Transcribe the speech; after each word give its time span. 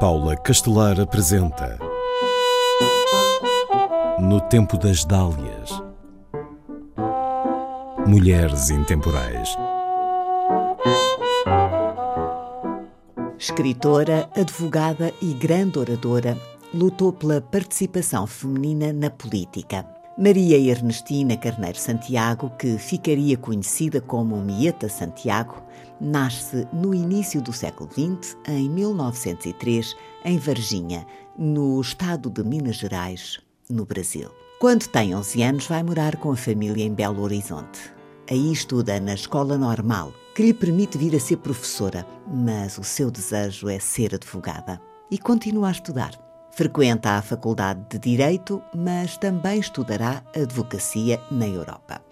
Paula 0.00 0.34
Castelar 0.34 0.98
apresenta 0.98 1.78
No 4.18 4.40
Tempo 4.40 4.78
das 4.78 5.04
Dálias 5.04 5.70
Mulheres 8.06 8.70
Intemporais 8.70 9.54
Escritora, 13.38 14.30
advogada 14.34 15.12
e 15.20 15.34
grande 15.34 15.78
oradora, 15.78 16.34
lutou 16.72 17.12
pela 17.12 17.42
participação 17.42 18.26
feminina 18.26 18.94
na 18.94 19.10
política. 19.10 19.84
Maria 20.18 20.58
Ernestina 20.58 21.36
Carneiro 21.36 21.78
Santiago, 21.78 22.50
que 22.58 22.76
ficaria 22.78 23.36
conhecida 23.36 24.00
como 24.00 24.36
Mieta 24.36 24.88
Santiago, 24.88 25.62
nasce 26.00 26.66
no 26.72 26.94
início 26.94 27.40
do 27.40 27.52
século 27.52 27.88
XX, 27.90 28.36
em 28.48 28.68
1903, 28.68 29.96
em 30.24 30.36
Varginha, 30.36 31.06
no 31.38 31.80
estado 31.80 32.28
de 32.28 32.42
Minas 32.42 32.76
Gerais, 32.76 33.38
no 33.68 33.86
Brasil. 33.86 34.28
Quando 34.58 34.88
tem 34.88 35.14
11 35.14 35.42
anos, 35.42 35.66
vai 35.66 35.82
morar 35.82 36.16
com 36.16 36.32
a 36.32 36.36
família 36.36 36.84
em 36.84 36.92
Belo 36.92 37.22
Horizonte. 37.22 37.92
Aí 38.28 38.52
estuda 38.52 39.00
na 39.00 39.14
escola 39.14 39.56
normal, 39.56 40.12
que 40.34 40.42
lhe 40.42 40.52
permite 40.52 40.98
vir 40.98 41.14
a 41.16 41.20
ser 41.20 41.36
professora, 41.38 42.06
mas 42.26 42.76
o 42.78 42.84
seu 42.84 43.10
desejo 43.10 43.68
é 43.68 43.78
ser 43.78 44.14
advogada. 44.14 44.80
E 45.10 45.18
continua 45.18 45.68
a 45.68 45.72
estudar. 45.72 46.29
Frequenta 46.52 47.12
a 47.12 47.22
Faculdade 47.22 47.80
de 47.88 47.98
Direito, 47.98 48.62
mas 48.74 49.16
também 49.16 49.60
estudará 49.60 50.22
advocacia 50.34 51.20
na 51.30 51.46
Europa. 51.46 52.02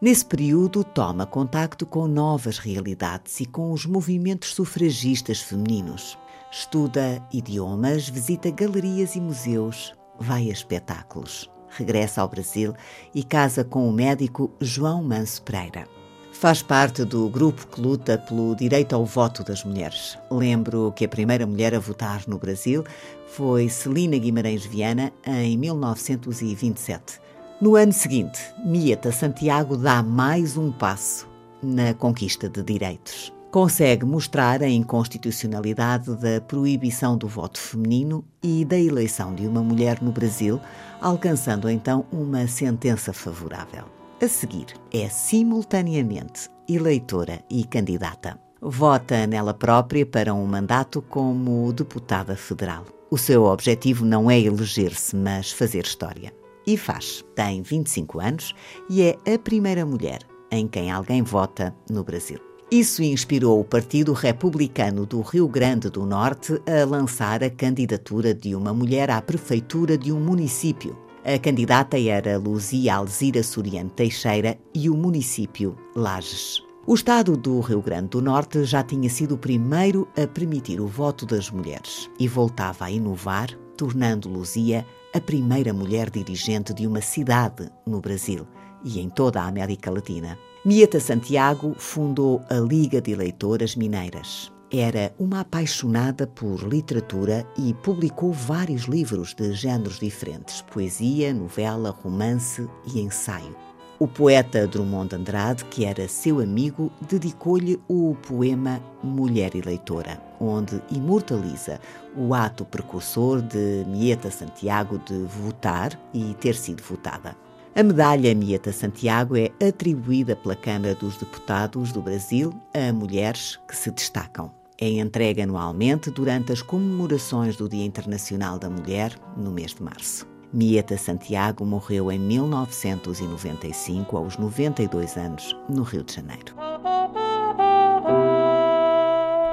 Nesse 0.00 0.24
período, 0.24 0.84
toma 0.84 1.26
contacto 1.26 1.86
com 1.86 2.06
novas 2.06 2.58
realidades 2.58 3.40
e 3.40 3.46
com 3.46 3.72
os 3.72 3.86
movimentos 3.86 4.54
sufragistas 4.54 5.40
femininos. 5.40 6.18
Estuda 6.50 7.22
idiomas, 7.32 8.08
visita 8.08 8.50
galerias 8.50 9.16
e 9.16 9.20
museus, 9.20 9.92
vai 10.18 10.48
a 10.48 10.52
espetáculos. 10.52 11.50
Regressa 11.68 12.20
ao 12.20 12.28
Brasil 12.28 12.74
e 13.14 13.24
casa 13.24 13.64
com 13.64 13.88
o 13.88 13.92
médico 13.92 14.52
João 14.60 15.02
Manso 15.02 15.42
Pereira. 15.42 16.03
Faz 16.34 16.60
parte 16.60 17.04
do 17.04 17.30
grupo 17.30 17.66
que 17.68 17.80
luta 17.80 18.18
pelo 18.18 18.54
direito 18.54 18.94
ao 18.94 19.06
voto 19.06 19.42
das 19.42 19.64
mulheres. 19.64 20.18
Lembro 20.30 20.92
que 20.94 21.04
a 21.04 21.08
primeira 21.08 21.46
mulher 21.46 21.74
a 21.74 21.78
votar 21.78 22.22
no 22.26 22.38
Brasil 22.38 22.84
foi 23.28 23.68
Celina 23.70 24.18
Guimarães 24.18 24.66
Viana 24.66 25.10
em 25.24 25.56
1927. 25.56 27.20
No 27.62 27.76
ano 27.76 27.92
seguinte, 27.92 28.40
Mieta 28.62 29.10
Santiago 29.10 29.76
dá 29.76 30.02
mais 30.02 30.58
um 30.58 30.70
passo 30.70 31.26
na 31.62 31.94
conquista 31.94 32.48
de 32.48 32.62
direitos. 32.62 33.32
Consegue 33.50 34.04
mostrar 34.04 34.60
a 34.60 34.68
inconstitucionalidade 34.68 36.14
da 36.16 36.40
proibição 36.40 37.16
do 37.16 37.28
voto 37.28 37.58
feminino 37.58 38.24
e 38.42 38.64
da 38.64 38.78
eleição 38.78 39.34
de 39.34 39.46
uma 39.46 39.62
mulher 39.62 40.02
no 40.02 40.10
Brasil, 40.10 40.60
alcançando 41.00 41.70
então 41.70 42.04
uma 42.12 42.46
sentença 42.48 43.12
favorável. 43.12 43.93
A 44.22 44.28
seguir, 44.28 44.66
é 44.92 45.08
simultaneamente 45.08 46.48
eleitora 46.68 47.40
e 47.50 47.64
candidata. 47.64 48.38
Vota 48.60 49.26
nela 49.26 49.52
própria 49.52 50.06
para 50.06 50.32
um 50.32 50.46
mandato 50.46 51.02
como 51.02 51.72
deputada 51.72 52.36
federal. 52.36 52.84
O 53.10 53.18
seu 53.18 53.44
objetivo 53.44 54.04
não 54.04 54.30
é 54.30 54.40
eleger-se, 54.40 55.16
mas 55.16 55.50
fazer 55.50 55.84
história. 55.84 56.32
E 56.66 56.76
faz. 56.76 57.24
Tem 57.34 57.60
25 57.60 58.20
anos 58.20 58.54
e 58.88 59.02
é 59.02 59.18
a 59.34 59.38
primeira 59.38 59.84
mulher 59.84 60.20
em 60.50 60.68
quem 60.68 60.90
alguém 60.90 61.22
vota 61.22 61.74
no 61.90 62.04
Brasil. 62.04 62.38
Isso 62.70 63.02
inspirou 63.02 63.60
o 63.60 63.64
Partido 63.64 64.12
Republicano 64.12 65.04
do 65.04 65.20
Rio 65.20 65.46
Grande 65.46 65.90
do 65.90 66.06
Norte 66.06 66.60
a 66.66 66.84
lançar 66.84 67.42
a 67.44 67.50
candidatura 67.50 68.32
de 68.32 68.54
uma 68.54 68.72
mulher 68.72 69.10
à 69.10 69.20
prefeitura 69.20 69.98
de 69.98 70.12
um 70.12 70.20
município. 70.20 71.03
A 71.26 71.38
candidata 71.38 71.98
era 71.98 72.36
Luzia 72.36 72.96
Alzira 72.96 73.42
Soriano 73.42 73.88
Teixeira 73.88 74.58
e 74.74 74.90
o 74.90 74.94
município 74.94 75.74
Lages. 75.96 76.62
O 76.86 76.94
estado 76.94 77.34
do 77.34 77.60
Rio 77.60 77.80
Grande 77.80 78.08
do 78.08 78.20
Norte 78.20 78.62
já 78.64 78.82
tinha 78.82 79.08
sido 79.08 79.36
o 79.36 79.38
primeiro 79.38 80.06
a 80.22 80.26
permitir 80.26 80.82
o 80.82 80.86
voto 80.86 81.24
das 81.24 81.50
mulheres 81.50 82.10
e 82.20 82.28
voltava 82.28 82.84
a 82.84 82.90
inovar, 82.90 83.48
tornando 83.74 84.28
Luzia 84.28 84.84
a 85.14 85.20
primeira 85.20 85.72
mulher 85.72 86.10
dirigente 86.10 86.74
de 86.74 86.86
uma 86.86 87.00
cidade 87.00 87.70
no 87.86 88.02
Brasil 88.02 88.46
e 88.84 89.00
em 89.00 89.08
toda 89.08 89.40
a 89.40 89.46
América 89.46 89.90
Latina. 89.90 90.38
Mieta 90.62 91.00
Santiago 91.00 91.74
fundou 91.78 92.42
a 92.50 92.56
Liga 92.56 93.00
de 93.00 93.12
Eleitoras 93.12 93.74
Mineiras. 93.74 94.52
Era 94.76 95.14
uma 95.20 95.42
apaixonada 95.42 96.26
por 96.26 96.64
literatura 96.64 97.46
e 97.56 97.72
publicou 97.74 98.32
vários 98.32 98.86
livros 98.86 99.32
de 99.32 99.52
géneros 99.52 100.00
diferentes: 100.00 100.62
poesia, 100.62 101.32
novela, 101.32 101.90
romance 101.90 102.68
e 102.92 103.00
ensaio. 103.00 103.54
O 104.00 104.08
poeta 104.08 104.66
Drummond 104.66 105.14
Andrade, 105.14 105.64
que 105.66 105.84
era 105.84 106.08
seu 106.08 106.40
amigo, 106.40 106.90
dedicou-lhe 107.08 107.80
o 107.86 108.16
poema 108.26 108.82
Mulher 109.00 109.54
Eleitora, 109.54 110.20
onde 110.40 110.82
imortaliza 110.90 111.80
o 112.16 112.34
ato 112.34 112.64
precursor 112.64 113.42
de 113.42 113.84
Mieta 113.86 114.28
Santiago 114.28 114.98
de 114.98 115.18
votar 115.18 115.96
e 116.12 116.34
ter 116.40 116.56
sido 116.56 116.82
votada. 116.82 117.36
A 117.76 117.82
medalha 117.84 118.34
Mieta 118.34 118.72
Santiago 118.72 119.36
é 119.36 119.52
atribuída 119.64 120.34
pela 120.34 120.56
Câmara 120.56 120.96
dos 120.96 121.16
Deputados 121.16 121.92
do 121.92 122.02
Brasil 122.02 122.52
a 122.74 122.92
mulheres 122.92 123.56
que 123.68 123.76
se 123.76 123.92
destacam. 123.92 124.63
É 124.84 124.88
entregue 125.00 125.40
anualmente 125.40 126.10
durante 126.10 126.52
as 126.52 126.60
comemorações 126.60 127.56
do 127.56 127.66
Dia 127.66 127.86
Internacional 127.86 128.58
da 128.58 128.68
Mulher, 128.68 129.18
no 129.34 129.50
mês 129.50 129.72
de 129.72 129.82
março. 129.82 130.26
Mieta 130.52 130.98
Santiago 130.98 131.64
morreu 131.64 132.12
em 132.12 132.18
1995, 132.18 134.14
aos 134.14 134.36
92 134.36 135.16
anos, 135.16 135.56
no 135.70 135.84
Rio 135.84 136.04
de 136.04 136.12
Janeiro. 136.12 136.54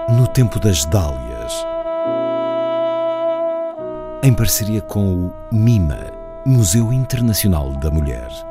No 0.09 0.27
Tempo 0.27 0.59
das 0.59 0.83
Dálias 0.83 1.53
Em 4.21 4.33
parceria 4.33 4.81
com 4.81 5.27
o 5.27 5.33
MIMA, 5.49 6.11
Museu 6.45 6.91
Internacional 6.91 7.71
da 7.79 7.89
Mulher 7.89 8.50